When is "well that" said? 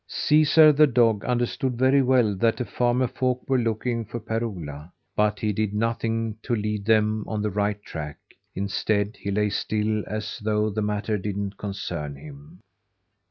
2.01-2.57